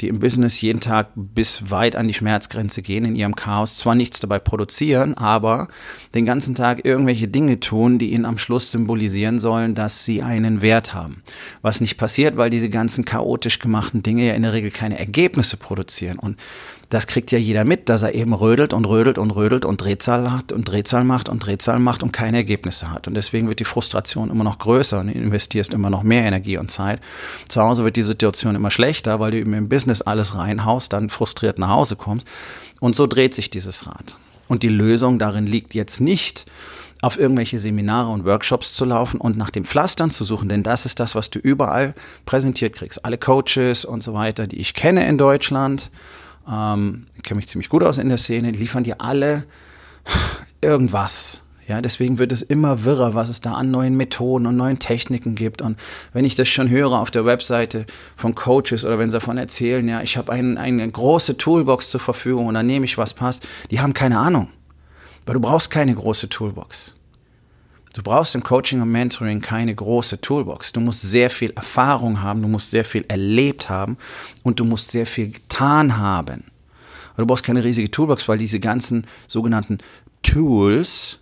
die 0.03 0.09
im 0.09 0.19
Business 0.19 0.61
jeden 0.61 0.81
Tag 0.81 1.09
bis 1.15 1.71
weit 1.71 1.97
an 1.97 2.09
die 2.09 2.15
Schmerzgrenze 2.15 2.83
gehen 2.83 3.05
in 3.05 3.15
ihrem 3.15 3.37
Chaos, 3.37 3.77
zwar 3.77 3.95
nichts 3.95 4.21
dabei 4.21 4.39
produzieren, 4.39 5.15
aber 5.15 5.69
den 6.15 6.27
ganzen 6.27 6.55
Tag 6.55 6.85
irgendwelche 6.85 7.29
Dinge 7.29 7.61
tun, 7.61 7.99
die 7.99 8.13
ihnen 8.13 8.27
am 8.27 8.37
Schluss 8.37 8.71
symbolisieren 8.73 9.39
sollen, 9.39 9.75
dass 9.75 10.05
sie 10.05 10.23
einen 10.23 10.61
Wert 10.61 10.93
haben. 10.93 11.23
Was 11.63 11.81
nicht 11.81 11.97
passiert, 11.97 12.37
weil 12.37 12.51
diese 12.51 12.69
ganzen 12.69 13.05
chaotisch 13.05 13.61
gemachten 13.61 14.03
Dinge 14.03 14.27
ja 14.27 14.35
in 14.35 14.43
der 14.43 14.53
Regel 14.53 14.71
keine 14.71 14.99
Ergebnisse 14.99 15.57
produzieren. 15.57 16.19
Und 16.19 16.37
das 16.93 17.07
kriegt 17.07 17.33
ja 17.33 17.39
jeder 17.39 17.65
mit, 17.65 17.89
dass 17.89 18.03
er 18.03 18.15
eben 18.15 18.35
rödelt 18.35 18.75
und 18.75 18.85
rödelt 18.85 19.17
und 19.17 19.31
rödelt 19.31 19.65
und 19.65 19.81
Drehzahl 19.81 20.31
hat 20.31 20.53
und 20.53 20.69
Drehzahl 20.69 21.05
macht 21.05 21.31
und 21.31 21.39
Drehzahl 21.39 21.79
macht 21.79 22.03
und 22.03 22.13
keine 22.13 22.37
Ergebnisse 22.37 22.91
hat. 22.91 23.09
Und 23.09 23.15
deswegen 23.15 23.49
wird 23.49 23.61
die 23.61 23.65
Frustration 23.65 24.31
immer 24.31 24.45
noch 24.45 24.59
größer 24.59 25.01
und 25.01 25.07
du 25.07 25.15
investierst 25.15 25.73
immer 25.73 25.89
noch 25.89 26.03
mehr 26.03 26.25
Energie 26.25 26.59
und 26.59 26.71
Zeit. 26.71 27.01
Zu 27.49 27.63
Hause 27.63 27.85
wird 27.85 27.97
die 27.97 28.03
Situation 28.03 28.57
immer 28.57 28.71
schlechter, 28.71 29.21
weil 29.21 29.31
du 29.31 29.39
eben 29.39 29.55
im 29.55 29.71
Business 29.71 30.03
alles 30.03 30.35
reinhaust, 30.35 30.93
dann 30.93 31.09
frustriert 31.09 31.59
nach 31.59 31.71
Hause 31.71 31.97
kommst. 31.97 32.27
Und 32.79 32.95
so 32.95 33.07
dreht 33.07 33.33
sich 33.33 33.49
dieses 33.49 33.87
Rad. 33.87 34.17
Und 34.47 34.63
die 34.63 34.69
Lösung 34.69 35.19
darin 35.19 35.47
liegt 35.47 35.73
jetzt 35.73 35.99
nicht, 35.99 36.45
auf 37.01 37.19
irgendwelche 37.19 37.59
Seminare 37.59 38.11
und 38.11 38.27
Workshops 38.27 38.75
zu 38.75 38.85
laufen 38.85 39.19
und 39.19 39.39
nach 39.39 39.51
dem 39.51 39.65
Pflastern 39.65 40.11
zu 40.11 40.25
suchen, 40.25 40.51
denn 40.51 40.63
das 40.63 40.85
ist 40.85 41.01
das, 41.01 41.15
was 41.15 41.31
du 41.31 41.39
überall 41.39 41.95
präsentiert 42.27 42.77
kriegst. 42.77 43.05
Alle 43.05 43.17
Coaches 43.17 43.87
und 43.87 44.03
so 44.03 44.13
weiter, 44.13 44.47
die 44.47 44.61
ich 44.61 44.75
kenne 44.75 45.09
in 45.09 45.17
Deutschland, 45.17 45.91
ähm, 46.51 47.07
kenne 47.23 47.37
mich 47.37 47.49
ziemlich 47.49 47.69
gut 47.69 47.83
aus 47.83 47.99
in 47.99 48.09
der 48.09 48.19
Szene, 48.19 48.51
liefern 48.51 48.85
dir 48.85 49.01
alle 49.01 49.45
irgendwas. 50.61 51.43
Ja, 51.69 51.81
deswegen 51.81 52.19
wird 52.19 52.33
es 52.33 52.43
immer 52.43 52.85
wirrer, 52.85 53.15
was 53.15 53.29
es 53.29 53.41
da 53.41 53.53
an 53.53 53.71
neuen 53.71 53.97
Methoden 53.97 54.47
und 54.47 54.57
neuen 54.57 54.79
Techniken 54.81 55.37
gibt. 55.37 55.63
Und 55.63 55.79
wenn 56.13 56.25
ich 56.25 56.35
das 56.35 56.49
schon 56.49 56.69
höre 56.69 56.93
auf 56.93 57.11
der 57.11 57.25
Webseite 57.25 57.87
von 58.17 58.35
Coaches 58.35 58.85
oder 58.85 58.99
wenn 58.99 59.11
sie 59.11 59.17
davon 59.17 59.39
erzählen, 59.39 59.89
ja, 59.89 60.03
ich 60.03 60.17
habe 60.17 60.33
ein, 60.33 60.59
eine 60.59 60.91
große 60.91 61.37
Toolbox 61.37 61.91
zur 61.91 62.01
Verfügung 62.01 62.47
und 62.47 62.55
dann 62.55 62.67
nehme 62.67 62.85
ich, 62.85 62.99
was 62.99 63.15
passt, 63.15 63.47
die 63.71 63.81
haben 63.81 63.95
keine 63.95 64.19
Ahnung. 64.19 64.49
Weil 65.25 65.35
du 65.35 65.41
brauchst 65.41 65.71
keine 65.71 65.95
große 65.95 66.29
Toolbox. 66.29 66.97
Du 67.95 68.03
brauchst 68.03 68.35
im 68.35 68.43
Coaching 68.43 68.81
und 68.81 68.91
Mentoring 68.91 69.41
keine 69.41 69.75
große 69.75 70.21
Toolbox. 70.21 70.73
Du 70.73 70.81
musst 70.81 71.03
sehr 71.03 71.29
viel 71.29 71.51
Erfahrung 71.51 72.23
haben, 72.23 72.41
du 72.41 72.49
musst 72.49 72.71
sehr 72.71 72.85
viel 72.85 73.05
erlebt 73.09 73.69
haben 73.69 73.99
und 74.43 74.61
du 74.61 74.65
musst 74.65 74.91
sehr 74.91 75.05
viel 75.07 75.31
getan 75.31 75.99
haben. 75.99 76.45
Du 77.17 77.27
brauchst 77.27 77.45
keine 77.45 77.63
riesige 77.63 77.91
Toolbox, 77.91 78.27
weil 78.29 78.39
diese 78.39 78.61
ganzen 78.61 79.07
sogenannten 79.27 79.79
Tools, 80.23 81.19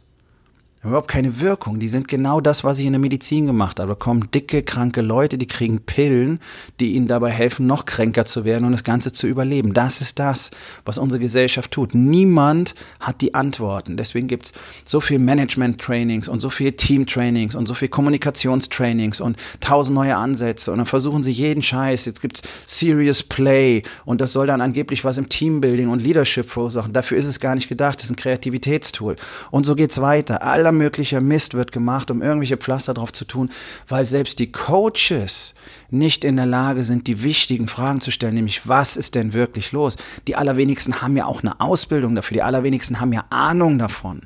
überhaupt 0.83 1.09
keine 1.09 1.41
Wirkung. 1.41 1.79
Die 1.79 1.91
sind 1.91 2.09
genau 2.09 2.41
das, 2.41 2.65
was 2.65 2.79
ich 2.79 2.87
in 2.87 2.93
der 2.95 3.01
Medizin 3.01 3.47
gemacht 3.47 3.79
habe. 3.79 3.91
Da 3.91 3.95
kommen 3.95 4.31
dicke, 4.31 4.63
kranke 4.63 5.03
Leute, 5.03 5.37
die 5.37 5.47
kriegen 5.47 5.81
Pillen, 5.81 6.41
die 6.81 6.95
ihnen 6.95 7.07
dabei 7.07 7.31
helfen, 7.31 7.67
noch 7.67 7.85
kränker 7.85 8.25
zu 8.25 8.47
werden 8.47 8.65
und 8.65 8.73
das 8.73 8.83
Ganze 8.83 9.13
zu 9.13 9.27
überleben. 9.27 9.75
Das 9.75 10.01
ist 10.01 10.19
das, 10.19 10.51
was 10.87 10.97
unsere 10.97 11.21
Gesellschaft 11.21 11.71
tut. 11.71 11.95
Niemand 11.95 12.75
hat 12.99 13.21
die 13.21 13.35
Antworten. 13.35 13.99
Deswegen 13.99 14.27
gibt 14.27 14.47
es 14.47 14.53
so 14.85 15.01
viel 15.01 15.19
Management-Trainings 15.19 16.29
und 16.29 16.41
so 16.41 16.49
viel 16.49 16.73
Team-Trainings 16.73 17.55
und 17.55 17.67
so 17.69 17.75
viel 17.75 17.89
Kommunikationstrainings 17.89 19.21
und 19.21 19.37
tausend 19.61 19.95
neue 19.95 20.17
Ansätze. 20.17 20.73
Und 20.73 20.79
dann 20.79 20.87
versuchen 20.87 21.23
sie 21.23 21.33
jeden 21.33 21.61
Scheiß. 21.61 22.07
Jetzt 22.07 22.23
gibt 22.23 22.37
es 22.39 22.43
Serious 22.65 23.23
Play 23.23 23.83
und 24.07 24.23
das 24.23 24.33
soll 24.33 24.47
dann 24.47 24.63
angeblich 24.63 25.05
was 25.05 25.19
im 25.19 25.29
Teambuilding 25.29 25.91
und 25.91 26.03
Leadership 26.03 26.49
verursachen. 26.49 26.95
Dafür 26.95 27.19
ist 27.19 27.27
es 27.27 27.39
gar 27.39 27.55
nicht 27.55 27.69
gedacht. 27.69 27.99
Das 27.99 28.07
ist 28.07 28.13
ein 28.13 28.17
Kreativitätstool. 28.17 29.17
Und 29.51 29.67
so 29.67 29.75
geht's 29.75 30.01
weiter. 30.01 30.43
Aller 30.43 30.70
aller 30.71 30.79
möglicher 30.79 31.21
Mist 31.21 31.55
wird 31.55 31.73
gemacht, 31.73 32.11
um 32.11 32.23
irgendwelche 32.23 32.57
Pflaster 32.57 32.95
drauf 32.95 33.12
zu 33.12 33.25
tun, 33.25 33.50
weil 33.89 34.05
selbst 34.05 34.39
die 34.39 34.53
Coaches 34.53 35.55
nicht 35.91 36.25
in 36.25 36.37
der 36.37 36.47
Lage 36.47 36.85
sind, 36.85 37.07
die 37.07 37.23
wichtigen 37.23 37.67
Fragen 37.67 38.00
zu 38.00 38.11
stellen, 38.11 38.35
nämlich 38.35 38.69
was 38.69 38.97
ist 38.97 39.15
denn 39.15 39.33
wirklich 39.33 39.73
los? 39.73 39.97
Die 40.29 40.37
allerwenigsten 40.37 41.03
haben 41.03 41.17
ja 41.17 41.27
auch 41.27 41.43
eine 41.43 41.61
Ausbildung 41.61 42.15
dafür, 42.15 42.37
die 42.37 42.43
allerwenigsten 42.43 43.00
haben 43.00 43.12
ja 43.12 43.25
Ahnung 43.31 43.79
davon. 43.79 44.23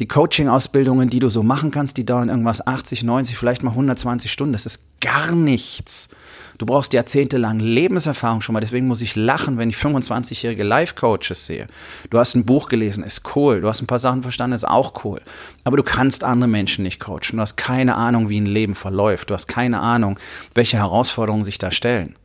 Die 0.00 0.08
Coaching-Ausbildungen, 0.08 1.08
die 1.08 1.20
du 1.20 1.28
so 1.28 1.42
machen 1.42 1.70
kannst, 1.70 1.96
die 1.96 2.04
dauern 2.04 2.28
irgendwas 2.28 2.66
80, 2.66 3.04
90, 3.04 3.38
vielleicht 3.38 3.62
mal 3.62 3.70
120 3.70 4.30
Stunden. 4.30 4.52
Das 4.52 4.66
ist 4.66 5.00
gar 5.00 5.32
nichts. 5.32 6.08
Du 6.58 6.66
brauchst 6.66 6.92
jahrzehntelang 6.92 7.58
Lebenserfahrung 7.58 8.40
schon 8.40 8.52
mal. 8.52 8.60
Deswegen 8.60 8.86
muss 8.86 9.00
ich 9.00 9.16
lachen, 9.16 9.58
wenn 9.58 9.70
ich 9.70 9.76
25-jährige 9.76 10.62
Life-Coaches 10.62 11.46
sehe. 11.46 11.66
Du 12.10 12.18
hast 12.18 12.34
ein 12.34 12.44
Buch 12.44 12.68
gelesen, 12.68 13.02
ist 13.02 13.22
cool. 13.34 13.60
Du 13.60 13.68
hast 13.68 13.82
ein 13.82 13.86
paar 13.86 13.98
Sachen 13.98 14.22
verstanden, 14.22 14.54
ist 14.54 14.68
auch 14.68 15.04
cool. 15.04 15.20
Aber 15.64 15.76
du 15.76 15.82
kannst 15.82 16.24
andere 16.24 16.48
Menschen 16.48 16.84
nicht 16.84 17.00
coachen. 17.00 17.36
Du 17.36 17.40
hast 17.40 17.56
keine 17.56 17.96
Ahnung, 17.96 18.28
wie 18.28 18.40
ein 18.40 18.46
Leben 18.46 18.74
verläuft. 18.74 19.30
Du 19.30 19.34
hast 19.34 19.48
keine 19.48 19.80
Ahnung, 19.80 20.18
welche 20.54 20.76
Herausforderungen 20.76 21.44
sich 21.44 21.58
da 21.58 21.70
stellen. 21.70 22.16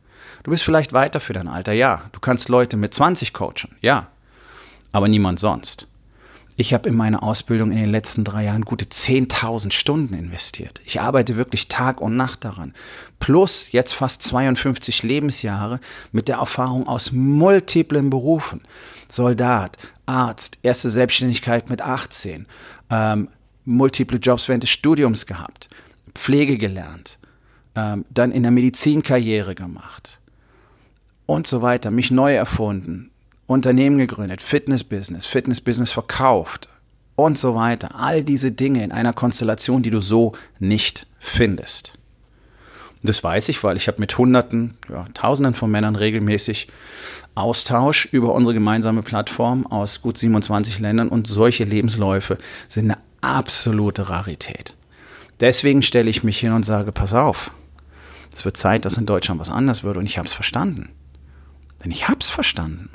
Du 0.42 0.50
bist 0.50 0.62
vielleicht 0.62 0.92
weiter 0.92 1.20
für 1.20 1.32
dein 1.32 1.48
Alter, 1.48 1.72
ja. 1.72 2.02
Du 2.12 2.20
kannst 2.20 2.48
Leute 2.48 2.76
mit 2.76 2.94
20 2.94 3.32
coachen, 3.32 3.76
ja. 3.80 4.06
Aber 4.92 5.08
niemand 5.08 5.38
sonst. 5.38 5.86
Ich 6.60 6.74
habe 6.74 6.90
in 6.90 6.94
meine 6.94 7.22
Ausbildung 7.22 7.70
in 7.70 7.78
den 7.78 7.88
letzten 7.88 8.22
drei 8.22 8.44
Jahren 8.44 8.66
gute 8.66 8.84
10.000 8.84 9.72
Stunden 9.72 10.12
investiert. 10.12 10.82
Ich 10.84 11.00
arbeite 11.00 11.36
wirklich 11.36 11.68
Tag 11.68 12.02
und 12.02 12.18
Nacht 12.18 12.44
daran. 12.44 12.74
Plus 13.18 13.72
jetzt 13.72 13.94
fast 13.94 14.22
52 14.24 15.02
Lebensjahre 15.02 15.80
mit 16.12 16.28
der 16.28 16.36
Erfahrung 16.36 16.86
aus 16.86 17.12
multiplen 17.12 18.10
Berufen. 18.10 18.60
Soldat, 19.08 19.78
Arzt, 20.04 20.58
erste 20.60 20.90
Selbstständigkeit 20.90 21.70
mit 21.70 21.80
18, 21.80 22.44
ähm, 22.90 23.28
multiple 23.64 24.18
Jobs 24.18 24.46
während 24.46 24.62
des 24.62 24.68
Studiums 24.68 25.24
gehabt, 25.24 25.70
Pflege 26.14 26.58
gelernt, 26.58 27.18
ähm, 27.74 28.04
dann 28.10 28.32
in 28.32 28.42
der 28.42 28.52
Medizinkarriere 28.52 29.54
gemacht 29.54 30.20
und 31.24 31.46
so 31.46 31.62
weiter, 31.62 31.90
mich 31.90 32.10
neu 32.10 32.34
erfunden, 32.34 33.10
Unternehmen 33.50 33.98
gegründet, 33.98 34.40
Fitnessbusiness, 34.40 35.26
Fitnessbusiness 35.26 35.90
verkauft 35.90 36.68
und 37.16 37.36
so 37.36 37.56
weiter. 37.56 37.96
All 37.98 38.22
diese 38.22 38.52
Dinge 38.52 38.84
in 38.84 38.92
einer 38.92 39.12
Konstellation, 39.12 39.82
die 39.82 39.90
du 39.90 40.00
so 40.00 40.34
nicht 40.60 41.08
findest. 41.18 41.94
Das 43.02 43.24
weiß 43.24 43.48
ich, 43.48 43.64
weil 43.64 43.76
ich 43.76 43.88
habe 43.88 43.98
mit 43.98 44.16
Hunderten, 44.16 44.74
ja, 44.88 45.06
Tausenden 45.14 45.54
von 45.54 45.68
Männern 45.68 45.96
regelmäßig 45.96 46.68
Austausch 47.34 48.04
über 48.12 48.34
unsere 48.34 48.54
gemeinsame 48.54 49.02
Plattform 49.02 49.66
aus 49.66 50.00
gut 50.00 50.16
27 50.16 50.78
Ländern 50.78 51.08
und 51.08 51.26
solche 51.26 51.64
Lebensläufe 51.64 52.38
sind 52.68 52.84
eine 52.84 53.00
absolute 53.20 54.10
Rarität. 54.10 54.76
Deswegen 55.40 55.82
stelle 55.82 56.08
ich 56.08 56.22
mich 56.22 56.38
hin 56.38 56.52
und 56.52 56.64
sage, 56.64 56.92
pass 56.92 57.14
auf, 57.14 57.50
es 58.32 58.44
wird 58.44 58.56
Zeit, 58.56 58.84
dass 58.84 58.96
in 58.96 59.06
Deutschland 59.06 59.40
was 59.40 59.50
anders 59.50 59.82
wird 59.82 59.96
und 59.96 60.06
ich 60.06 60.18
habe 60.18 60.28
es 60.28 60.34
verstanden. 60.34 60.90
Denn 61.82 61.90
ich 61.90 62.06
habe 62.06 62.20
es 62.20 62.30
verstanden. 62.30 62.90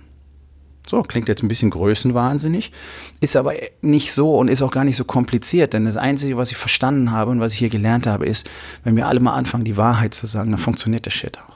So, 0.87 1.01
klingt 1.01 1.27
jetzt 1.27 1.41
ein 1.41 1.47
bisschen 1.47 1.71
größenwahnsinnig, 1.71 2.71
ist 3.19 3.35
aber 3.35 3.53
nicht 3.81 4.13
so 4.13 4.37
und 4.37 4.49
ist 4.49 4.61
auch 4.61 4.71
gar 4.71 4.83
nicht 4.83 4.97
so 4.97 5.03
kompliziert, 5.03 5.73
denn 5.73 5.85
das 5.85 5.97
Einzige, 5.97 6.37
was 6.37 6.51
ich 6.51 6.57
verstanden 6.57 7.11
habe 7.11 7.31
und 7.31 7.39
was 7.39 7.53
ich 7.53 7.59
hier 7.59 7.69
gelernt 7.69 8.05
habe, 8.05 8.25
ist, 8.25 8.47
wenn 8.83 8.95
wir 8.95 9.07
alle 9.07 9.19
mal 9.19 9.33
anfangen, 9.33 9.63
die 9.63 9.77
Wahrheit 9.77 10.13
zu 10.13 10.27
sagen, 10.27 10.51
dann 10.51 10.59
funktioniert 10.59 11.05
der 11.05 11.11
Shit 11.11 11.39
auch. 11.39 11.55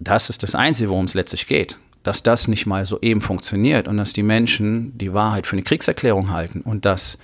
Das 0.00 0.28
ist 0.28 0.42
das 0.42 0.54
Einzige, 0.54 0.90
worum 0.90 1.06
es 1.06 1.14
letztlich 1.14 1.46
geht. 1.46 1.78
Dass 2.02 2.24
das 2.24 2.48
nicht 2.48 2.66
mal 2.66 2.84
so 2.84 3.00
eben 3.00 3.20
funktioniert 3.20 3.86
und 3.86 3.96
dass 3.96 4.12
die 4.12 4.24
Menschen 4.24 4.98
die 4.98 5.14
Wahrheit 5.14 5.46
für 5.46 5.52
eine 5.52 5.62
Kriegserklärung 5.62 6.30
halten 6.30 6.60
und 6.62 6.84
dass, 6.84 7.16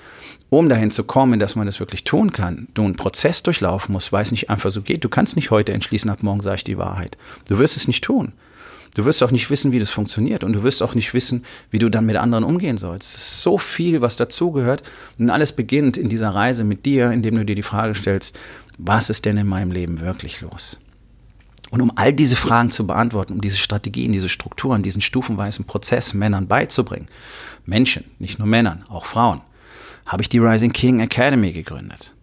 um 0.50 0.68
dahin 0.68 0.92
zu 0.92 1.02
kommen, 1.02 1.40
dass 1.40 1.56
man 1.56 1.66
das 1.66 1.80
wirklich 1.80 2.04
tun 2.04 2.32
kann, 2.32 2.68
du 2.74 2.84
einen 2.84 2.94
Prozess 2.94 3.42
durchlaufen 3.42 3.92
musst, 3.92 4.12
weil 4.12 4.22
es 4.22 4.30
nicht 4.30 4.50
einfach 4.50 4.70
so 4.70 4.82
geht. 4.82 5.02
Du 5.02 5.08
kannst 5.08 5.34
nicht 5.34 5.50
heute 5.50 5.72
entschließen, 5.72 6.08
ab 6.08 6.22
morgen 6.22 6.40
sage 6.40 6.56
ich 6.56 6.64
die 6.64 6.78
Wahrheit. 6.78 7.18
Du 7.48 7.58
wirst 7.58 7.76
es 7.76 7.88
nicht 7.88 8.04
tun. 8.04 8.32
Du 8.94 9.04
wirst 9.04 9.22
auch 9.22 9.30
nicht 9.30 9.50
wissen, 9.50 9.72
wie 9.72 9.78
das 9.78 9.90
funktioniert 9.90 10.44
und 10.44 10.52
du 10.52 10.62
wirst 10.62 10.82
auch 10.82 10.94
nicht 10.94 11.14
wissen, 11.14 11.44
wie 11.70 11.78
du 11.78 11.88
dann 11.88 12.06
mit 12.06 12.16
anderen 12.16 12.44
umgehen 12.44 12.78
sollst. 12.78 13.14
Es 13.14 13.22
ist 13.22 13.42
so 13.42 13.58
viel, 13.58 14.00
was 14.00 14.16
dazugehört 14.16 14.82
und 15.18 15.30
alles 15.30 15.52
beginnt 15.52 15.96
in 15.96 16.08
dieser 16.08 16.30
Reise 16.30 16.64
mit 16.64 16.84
dir, 16.86 17.10
indem 17.12 17.36
du 17.36 17.44
dir 17.44 17.54
die 17.54 17.62
Frage 17.62 17.94
stellst, 17.94 18.38
was 18.78 19.10
ist 19.10 19.24
denn 19.24 19.36
in 19.36 19.46
meinem 19.46 19.72
Leben 19.72 20.00
wirklich 20.00 20.40
los? 20.40 20.78
Und 21.70 21.82
um 21.82 21.92
all 21.96 22.12
diese 22.12 22.36
Fragen 22.36 22.70
zu 22.70 22.86
beantworten, 22.86 23.34
um 23.34 23.40
diese 23.40 23.58
Strategien, 23.58 24.12
diese 24.12 24.28
Strukturen, 24.28 24.82
diesen 24.82 25.02
stufenweisen 25.02 25.66
Prozess 25.66 26.14
Männern 26.14 26.48
beizubringen, 26.48 27.08
Menschen, 27.66 28.04
nicht 28.18 28.38
nur 28.38 28.48
Männern, 28.48 28.84
auch 28.88 29.04
Frauen, 29.04 29.42
habe 30.06 30.22
ich 30.22 30.30
die 30.30 30.38
Rising 30.38 30.72
King 30.72 31.00
Academy 31.00 31.52
gegründet. 31.52 32.14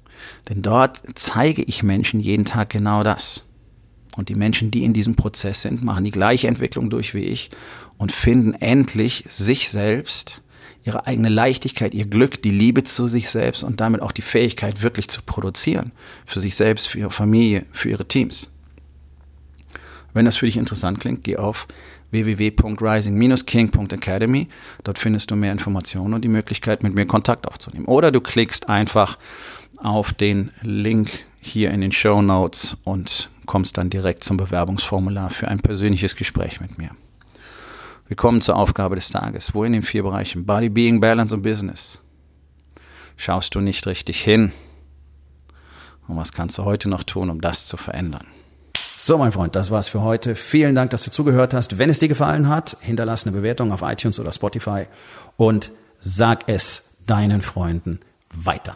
Denn 0.50 0.62
dort 0.62 1.02
zeige 1.14 1.62
ich 1.64 1.84
Menschen 1.84 2.20
jeden 2.20 2.46
Tag 2.46 2.70
genau 2.70 3.04
das. 3.04 3.44
Und 4.16 4.30
die 4.30 4.36
Menschen, 4.36 4.72
die 4.72 4.84
in 4.84 4.94
diesem 4.94 5.16
Prozess 5.16 5.62
sind, 5.62 5.84
machen 5.84 6.04
die 6.04 6.12
gleiche 6.12 6.48
Entwicklung 6.48 6.90
durch 6.90 7.14
wie 7.14 7.26
ich 7.26 7.52
und 7.98 8.12
finden 8.12 8.54
endlich 8.54 9.26
sich 9.28 9.70
selbst, 9.70 10.42
ihre 10.86 11.08
eigene 11.08 11.30
Leichtigkeit, 11.30 11.94
ihr 11.94 12.06
Glück, 12.06 12.42
die 12.42 12.52
Liebe 12.52 12.84
zu 12.84 13.08
sich 13.08 13.30
selbst 13.30 13.64
und 13.64 13.80
damit 13.82 14.02
auch 14.02 14.12
die 14.12 14.22
Fähigkeit, 14.22 14.84
wirklich 14.84 15.08
zu 15.08 15.24
produzieren. 15.24 15.92
Für 16.26 16.40
sich 16.40 16.56
selbst, 16.56 16.88
für 16.88 17.00
ihre 17.00 17.12
Familie, 17.12 17.66
für 17.72 17.90
ihre 17.90 18.08
Teams. 18.08 18.50
Wenn 20.14 20.26
das 20.26 20.38
für 20.38 20.46
dich 20.46 20.58
interessant 20.58 21.00
klingt, 21.00 21.24
geh 21.24 21.38
auf 21.38 21.68
www.rising-king.academy. 22.12 24.48
Dort 24.84 25.00
findest 25.00 25.32
du 25.32 25.36
mehr 25.36 25.52
Informationen 25.52 26.14
und 26.14 26.24
die 26.24 26.30
Möglichkeit, 26.30 26.84
mit 26.84 26.94
mir 26.94 27.08
Kontakt 27.08 27.48
aufzunehmen. 27.48 27.86
Oder 27.86 28.12
du 28.12 28.22
klickst 28.22 28.70
einfach 28.70 29.18
auf 29.78 30.14
den 30.14 30.52
Link 30.62 31.10
hier 31.42 31.72
in 31.72 31.82
den 31.82 31.92
Show 31.92 32.22
Notes 32.22 32.78
und 32.84 33.32
kommst 33.46 33.78
dann 33.78 33.90
direkt 33.90 34.24
zum 34.24 34.38
Bewerbungsformular 34.38 35.30
für 35.30 35.48
ein 35.48 35.60
persönliches 35.60 36.16
Gespräch 36.16 36.62
mit 36.62 36.78
mir. 36.78 36.92
Wir 38.08 38.16
kommen 38.16 38.42
zur 38.42 38.56
Aufgabe 38.56 38.96
des 38.96 39.10
Tages. 39.10 39.54
Wo 39.56 39.64
in 39.64 39.74
den 39.74 39.84
vier 39.84 40.04
Bereichen 40.04 40.46
Body, 40.46 40.70
Being, 40.70 41.00
Balance 41.00 41.34
und 41.34 41.42
Business 41.42 42.02
schaust 43.18 43.56
du 43.56 43.62
nicht 43.62 43.88
richtig 43.88 44.24
hin? 44.24 44.52
Und 46.08 46.18
was 46.18 46.34
kannst 46.34 46.58
du 46.58 46.66
heute 46.66 46.88
noch 46.88 47.04
tun, 47.04 47.30
um 47.30 47.42
das 47.42 47.66
zu 47.66 47.78
verändern? 47.78 48.28
So, 48.98 49.18
mein 49.18 49.32
Freund, 49.32 49.56
das 49.56 49.72
war's 49.72 49.90
für 49.90 50.02
heute. 50.02 50.36
Vielen 50.36 50.75
Dank, 50.75 50.92
dass 50.92 51.04
du 51.04 51.12
zugehört 51.12 51.54
hast. 51.54 51.78
Wenn 51.78 51.90
es 51.90 52.00
dir 52.00 52.08
gefallen 52.08 52.48
hat, 52.48 52.78
hinterlass 52.80 53.25
eine 53.25 53.36
Bewertung 53.36 53.72
auf 53.72 53.82
iTunes 53.82 54.20
oder 54.20 54.32
Spotify 54.32 54.86
und 55.38 55.72
sag 56.00 56.48
es 56.48 56.96
deinen 57.06 57.42
Freunden 57.42 58.00
weiter. 58.34 58.75